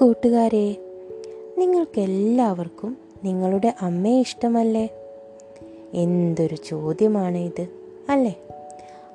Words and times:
കൂട്ടുകാരെ 0.00 0.76
നിങ്ങൾക്കെല്ലാവർക്കും 1.58 2.96
നിങ്ങളുടെ 3.24 3.74
അമ്മയെ 3.80 4.20
ഇഷ്ടമല്ലേ? 4.20 4.88
എന്തൊരു 5.94 6.56
ചോദ്യമാണ് 6.56 7.38
ഇത് 7.38 7.68
അല്ലേ? 8.08 8.38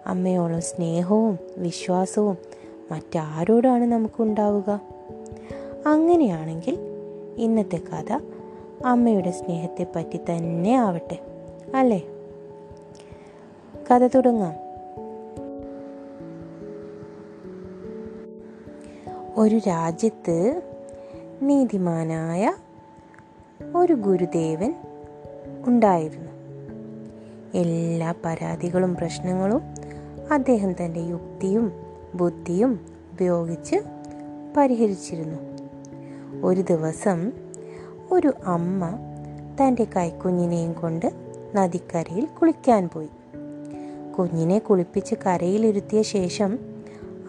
അമ്മയോളം 0.08 0.62
സ്നേഹവും 0.62 1.40
വിശ്വാസവും 1.58 2.38
മറ്റാരോടാണ് 2.92 3.84
നമുക്കുണ്ടാവുക? 3.84 4.82
അങ്ങനെയാണെങ്കിൽ 5.86 6.78
ഇന്നത്തെ 7.38 7.78
കഥ 7.78 8.20
അമ്മയുടെ 8.86 9.32
സ്നേഹത്തെ 9.32 9.88
പറ്റി 9.96 10.18
തന്നെ 10.18 10.76
ആവട്ടെ 10.76 11.20
അല്ലേ? 11.76 12.04
കഥ 13.92 14.08
തുടങ്ങാം. 14.08 14.54
ഒരു 19.38 19.56
രാജ്യത്ത് 19.68 20.62
നീതിമാനായ 21.44 22.54
ഒരു 23.76 23.94
ഗുരുദേവൻ 23.94 24.76
ഉണ്ടായിരുന്നു. 25.68 26.32
എല്ലാ 27.58 28.14
പരാതികളും 28.26 28.96
പ്രശ്നങ്ങളും 28.96 29.62
അദ്ദേഹം 30.32 30.72
തന്റെ 30.72 31.00
യുക്തിയും 31.00 31.74
ബുദ്ധിയും 32.16 32.86
ഉപയോഗിച്ച് 33.14 33.76
പരിഹരിച്ചിരുന്നു. 34.58 35.38
ഒരു 36.44 36.62
ദിവസം 36.62 37.32
ഒരു 38.12 38.34
അമ്മ 38.46 38.90
തന്റെ 39.62 39.88
കൈക്കുഞ്ഞിനെയും 39.96 40.74
കൊണ്ട് 40.74 41.12
നദിക്കരയിൽ 41.56 42.26
കുളിക്കാൻ 42.26 42.90
പോയി. 42.94 43.10
കുഞ്ഞിനെ 44.18 44.60
കുളിപ്പിച്ച് 44.60 45.16
കരയിലിരുത്തിയ 45.16 46.02
ശേഷം 46.02 46.60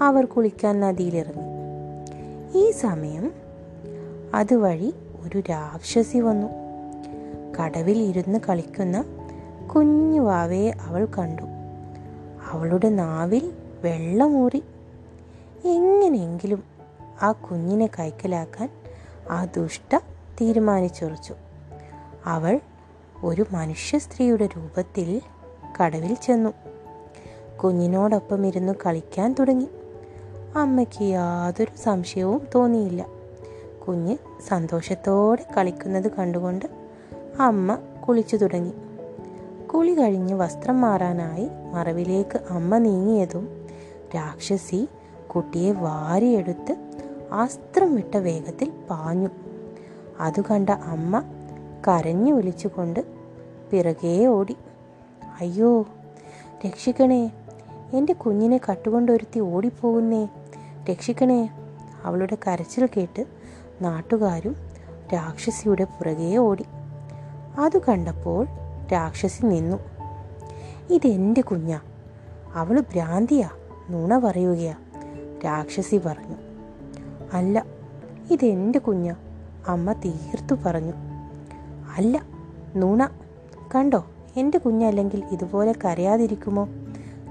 അവർ 0.01 0.25
കുളിക്കാൻ 0.25 0.81
നദിയിലിറങ്ങി. 0.81 1.45
ഈ 2.59 2.71
സമയം 2.71 3.44
അതുവഴി 4.35 4.95
ഒരു 5.27 5.43
രാക്ഷസി 5.51 6.19
വന്നു. 6.19 6.47
കടവിൽ 7.61 7.99
ഇരുന്ന് 7.99 8.39
കളിക്കുന്ന 8.49 9.05
കുഞ്ഞു 9.75 10.21
വാവയെ 10.21 10.71
അവൾ 10.71 11.09
കണ്ടു. 11.19 11.43
അവളുടെ 12.53 12.89
നാവിൽ 12.89 13.53
വെള്ളമൂറി. 13.85 14.63
എങ്ങനെയെങ്കിലും 15.65 16.65
ആ 17.23 17.33
കുഞ്ഞിനെ 17.33 17.91
കൈക്കലാക്കാൻ 17.99 18.71
ആ 19.31 19.45
ദുഷ്ട 19.45 19.97
തീരുമാനിച്ചുറച്ചു 20.41 21.35
അവൾ 22.27 22.61
ഒരു 23.25 23.47
മനുഷ്യ 23.53 23.99
സ്ത്രീയുടെ 23.99 24.49
രൂപത്തിൽ 24.57 25.21
കടവിൽ 25.83 26.15
ചെന്നു. 26.15 26.51
കുഞ്ഞിനോടൊപ്പം 27.57 28.47
ഇരുന്ന് 28.47 28.73
കളിക്കാൻ 28.87 29.35
തുടങ്ങി. 29.39 29.69
അമ്മയ്ക്ക് 30.57 31.03
യാതൊരു 31.03 31.79
സംശയവും 31.79 32.47
തോന്നിയില്ല. 32.55 33.14
കുഞ്ഞ് 33.89 34.17
സന്തോഷത്തോടെ 34.49 35.47
കളിക്കുന്നത് 35.57 36.11
കണ്ടുകൊണ്ട് 36.11 36.67
അമ്മ 37.41 37.79
കുളിച്ചു 38.09 38.37
തുടങ്ങി. 38.37 38.73
കുളി 39.67 39.93
കഴിഞ്ഞ് 39.93 40.35
വസ്ത്രം 40.35 40.81
മാറാനായി 40.81 41.49
മറവിലേക്ക് 41.73 42.41
അമ്മ 42.51 42.79
നീങ്ങിയതും 42.79 43.67
രാക്ഷസി 44.15 44.89
കുട്ടിയെ 45.35 45.73
വാരിയെടുത്ത് 45.73 46.77
അസ്ത്രം 47.33 47.95
വിട്ട 47.95 48.17
വേഗത്തിൽ 48.17 48.73
പാഞ്ഞു. 48.91 49.29
അത് 50.21 50.41
കണ്ട 50.41 50.71
അമ്മ 50.71 51.23
കരഞ്ഞു 51.89 52.33
വിളിച്ചുകൊണ്ട് 52.33 53.01
പിറകേ 53.71 54.27
ഓടി. 54.27 54.57
അയ്യോ 55.41 55.87
രക്ഷിക്കണേ 56.67 57.33
എന്റെ 57.93 58.13
കുഞ്ഞിനെ 58.13 58.61
കട്ടുകൊണ്ടൊരുത്തി 58.71 59.41
ഓടിപ്പോകുന്നേ 59.41 60.29
രക്ഷിക്കണേ 60.91 61.51
അവളുടെ 62.05 62.37
കരച്ചിൽ 62.47 62.89
കേട്ട് 62.97 63.44
നാട്ടുകാരും 63.83 64.57
രാക്ഷസിയുടെ 65.15 65.85
പുറകെ 65.85 66.37
ഓടി. 66.37 66.65
അത് 67.59 67.79
കണ്ടപ്പോൾ 67.79 68.47
രാക്ഷസി 68.93 69.47
നിന്നു. 69.47 69.77
ഇതെന്റെ 70.91 71.41
കുഞ്ഞാ 71.41 71.81
അവൾ 72.55 72.81
ഭ്രാന്തിയാ 72.81 73.49
നുണ 73.91 74.19
പറയുകയാ 74.19 74.75
രാക്ഷസി 75.45 75.97
പറഞ്ഞു. 75.97 76.37
അല്ല 77.33 77.67
ഇതെന്റെ 78.31 78.79
കുഞ്ഞാ 78.79 79.15
അമ്മ 79.69 79.93
തീർത്തു 79.93 80.55
പറഞ്ഞു. 80.67 80.93
അല്ല 81.97 82.23
നുണ 82.77 83.07
കണ്ടോ 83.75 84.05
എന്റെ 84.37 84.59
കുഞ്ഞല്ലെങ്കിൽ 84.59 85.25
ഇതുപോലെ 85.31 85.75
കരയാതിരിക്കുമോ? 85.85 86.69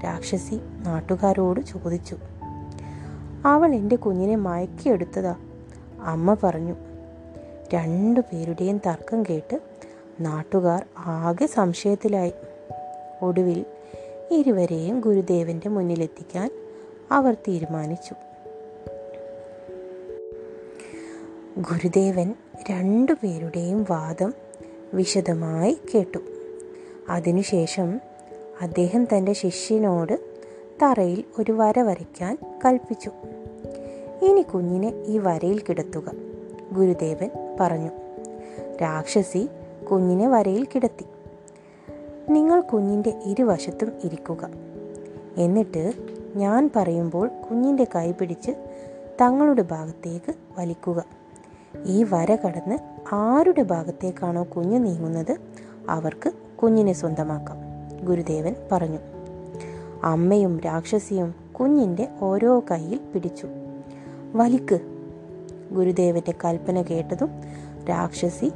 രാക്ഷസി 0.06 0.62
നാട്ടുകാരോട് 0.88 1.62
ചോദിച്ചു. 1.62 2.18
അവൾ 3.46 3.76
എന്റെ 3.76 3.96
കുഞ്ഞിനെ 3.96 4.36
മയക്കിയെടുത്തതാ 4.36 5.36
അമ്മ 6.04 6.38
പറഞ്ഞു. 6.44 6.76
രണ്ടു 7.74 8.20
പേരുടെയും 8.20 8.78
തർക്കം 8.78 9.24
കേട്ട് 9.24 9.60
നാട്ടുകാർ 10.20 10.86
ആകെ 10.98 11.46
സംശയത്തിലായി. 11.46 12.34
ഒടുവിൽ 13.22 13.66
ഇരുവരെയും 14.32 15.00
ഗുരുദേവന്റെ 15.00 15.70
മുന്നിലെത്തിക്കാൻ 15.70 16.52
അവർ 17.12 17.34
തീരുമാനിച്ചു. 17.34 18.16
ഗുരുദേവൻ 21.58 22.34
രണ്ടുപേരുടെയും 22.72 23.86
വാദം 23.90 24.34
വിശദമായി 24.94 25.78
കേട്ടു. 25.96 26.18
അതിനുശേഷം 27.10 28.02
അദ്ദേഹം 28.62 29.06
തന്റെ 29.06 29.34
ശിഷ്യനോട് 29.34 30.20
തറയിൽ 30.84 31.24
ഒരു 31.40 31.52
വര 31.52 31.80
വരയ്ക്കാൻ 31.80 32.38
കൽപ്പിച്ചു. 32.66 33.12
ഇനി 34.24 34.42
കുഞ്ഞിനെ 34.42 34.94
ഈ 35.06 35.18
വരയിൽ 35.18 35.62
കിടത്തുക 35.70 36.12
ഗുരുദേവൻ 36.74 37.30
പറഞ്ഞു. 37.60 37.90
രാക്ഷസി 38.82 39.50
കുഞ്ഞിനെ 39.92 40.28
വരയിൽ 40.28 40.68
കിടത്തി. 40.76 41.06
നിങ്ങൾ 42.30 42.62
കുഞ്ഞിന്റെ 42.62 43.14
ഇരുവശത്തും 43.26 43.92
ഇരിക്കുക. 44.04 44.50
എന്നിട്ട് 45.38 45.94
ഞാൻ 46.36 46.70
പറയുമ്പോൾ 46.76 47.28
കുഞ്ഞിന്റെ 47.28 47.88
കൈ 47.96 48.12
പിടിച്ച് 48.12 48.52
തങ്ങളുടെ 49.22 49.62
ഭാഗത്തേക്ക് 49.62 50.34
വലിക്കുക. 50.58 51.06
ഈ 51.86 52.04
വര 52.04 52.36
കടന്ന് 52.36 52.78
ആരുടെ 53.14 53.64
ഭാഗത്തേക്കാണോ 53.64 54.44
കുഞ്ഞ് 54.44 54.86
നീങ്ങുന്നത് 54.86 55.38
അവർക്ക് 55.90 56.32
കുഞ്ഞിനെ 56.64 56.94
സ്വന്തമാക്കാം 56.94 57.58
ഗുരുദേവൻ 58.06 58.56
പറഞ്ഞു. 58.72 59.00
അമ്മയും 60.04 60.60
രാക്ഷസിയും 60.60 61.36
കുഞ്ഞിന്റെ 61.52 62.08
ഓരോ 62.22 62.60
കൈയിൽ 62.72 63.00
പിടിച്ചു. 63.14 63.48
വലിക്ക്. 64.36 64.80
ഗുരുദേവന്റെ 65.72 66.34
കൽപ്പന 66.46 66.82
കേട്ടതും 66.82 67.30
രാക്ഷസി 67.90 68.52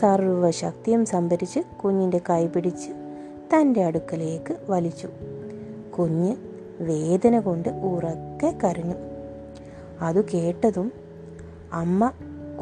സർവശക്തിയും 0.00 1.06
സംഭരിച്ച് 1.06 1.60
കുഞ്ഞിന്റെ 1.60 2.20
കൈ 2.30 2.46
പിടിച്ച് 2.46 2.90
തന്റെ 3.54 3.84
അടുക്കലേക്ക് 3.84 4.56
വലിച്ചു. 4.68 5.08
കുഞ്ഞ് 5.98 6.36
വേദന 6.80 7.40
കൊണ്ട് 7.40 7.68
ഉറക്കെ 7.68 8.58
കരഞ്ഞു. 8.64 8.94
അത് 10.00 10.28
കേട്ടതും 10.28 10.92
അമ്മ 11.72 12.12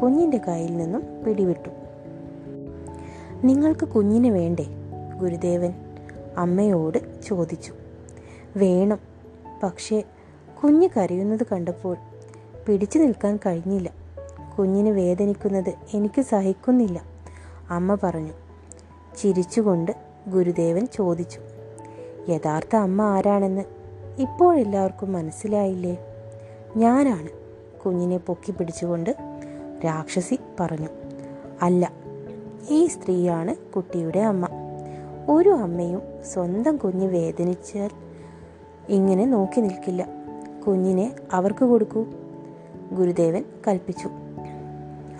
കുഞ്ഞിന്റെ 0.01 0.37
കയ്യിൽ 0.37 0.77
നിന്നും 0.77 1.03
പിടിവിട്ടു. 1.27 1.69
നിങ്ങൾക്ക് 3.43 3.85
കുഞ്ഞിന് 3.85 4.27
വേണ്ടേ? 4.27 4.65
ഗുരുദേവൻ 5.17 5.73
അമ്മയോട് 6.37 7.21
ചോദിച്ചു. 7.21 7.73
വേണം. 8.57 8.99
പക്ഷേ 9.63 10.03
കുഞ്ഞ് 10.63 10.89
കരയുന്നത് 10.97 11.45
കണ്ടപ്പോൾ 11.51 11.97
പിടിച്ചു 12.69 12.99
നിൽക്കാൻ 12.99 13.39
കഴിഞ്ഞില്ല. 13.45 13.89
കുഞ്ഞിന് 14.57 14.89
വേദനിക്കുന്നത് 14.89 15.73
എനിക്ക് 15.93 16.21
സഹിക്കുന്നില്ല. 16.21 17.01
അമ്മ 17.69 17.97
പറഞ്ഞു. 18.03 18.31
ചിരിച്ചുകൊണ്ട് 19.17 19.91
ഗുരുദേവൻ 20.27 20.87
ചോദിച്ചു. 20.93 21.39
യഥാർത്ഥ 22.31 22.75
അമ്മ 22.75 23.01
ആരാണെന്ന് 23.01 23.61
ഇപ്പോഴെല്ലാവർക്കും 24.17 25.13
മനസ്സിലായില്ലേ? 25.13 25.97
ഞാനാണ്. 26.77 27.27
കുഞ്ഞിനെ 27.79 28.17
പൊക്കി 28.17 28.51
പിടിച്ചുകൊണ്ട് 28.51 29.15
രാക്ഷസി 29.85 30.39
പറഞ്ഞു. 30.59 30.87
അല്ല 31.61 31.93
ഈ 32.69 32.85
സ്ത്രീയാണ് 32.85 33.55
കുട്ടിയുടെ 33.55 34.19
അമ്മ. 34.19 34.47
ഒരു 35.29 35.49
അമ്മയും 35.49 36.01
സ്വന്തം 36.33 36.77
കുഞ്ഞ് 36.77 37.07
വേദനിച്ചാൽ 37.07 37.89
ഇങ്ങനെ 38.89 39.25
നോക്കി 39.25 39.61
നിൽക്കില്ല. 39.61 40.07
കുഞ്ഞിനെ 40.67 41.15
അവർക്ക് 41.33 41.65
കൊടുക്കൂ. 41.65 42.05
ഗുരുദേവൻ 42.91 43.43
കൽപ്പിച്ചു. 43.67 44.09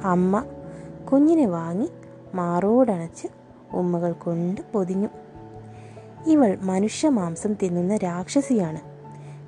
അമ്മ 0.03 0.45
കുഞ്ഞിനെ 1.11 1.45
വാങ്ങി 1.45 1.89
മാറോടണച്ച് 2.33 3.27
ഉമ്മകൾ 3.73 4.11
കൊണ്ട് 4.11 4.61
പൊതിഞ്ഞു. 4.73 5.07
ഇവൾ 6.27 6.57
മനുഷ്യ 6.61 7.09
മാംസം 7.09 7.53
തിന്നുന്ന 7.53 7.97
രാക്ഷസിയാണ്. 7.97 8.79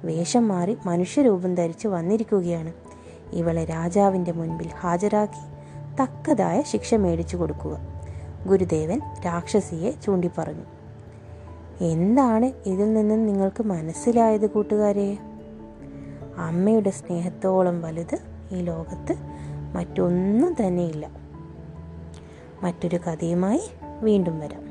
വേഷം 0.06 0.48
മാറി 0.48 0.78
മനുഷ്യരൂപം 0.86 1.56
ധരിച്ച് 1.56 1.88
വന്നിരിക്കുകയാണ്. 1.88 2.74
ഇവളെ 3.34 3.66
രാജാവിന്റെ 3.66 4.32
മുൻപിൽ 4.32 4.68
ഹാജരാക്കി 4.68 5.52
തക്കതായ 6.02 6.62
ശിക്ഷ 6.62 6.94
മേടിച്ചു 6.94 7.38
കൊടുക്കുക. 7.38 7.80
ഗുരുദേവൻ 8.48 9.02
രാക്ഷസിയെ 9.26 9.92
ചൂണ്ടിപ്പറഞ്ഞു. 9.92 10.64
എന്താണ് 11.84 12.46
ഇതിൽ 12.46 12.94
നിന്നും 12.94 13.26
നിങ്ങൾക്ക് 13.26 13.64
മനസ്സിലായത് 13.64 14.50
കൂട്ടുകാരെ? 14.50 15.18
അമ്മയുടെ 16.42 16.90
സ്നേഹത്തോളം 16.90 17.82
വലുത് 17.82 18.20
ഈ 18.52 18.62
ലോകത്ത് 18.62 19.16
മറ്റൊന്നും 19.76 20.56
തന്നെയില്ല. 20.66 21.10
മറ്റൊരു 22.64 22.98
കഥയുമായി 22.98 23.62
വീണ്ടും 24.02 24.40
വരാം. 24.40 24.71